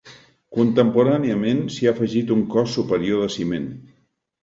Contemporàniament 0.55 1.63
s'hi 1.75 1.91
ha 1.91 1.95
afegit 1.99 2.35
un 2.39 2.43
cos 2.57 2.75
superior 2.81 3.25
de 3.27 3.33
ciment. 3.39 3.73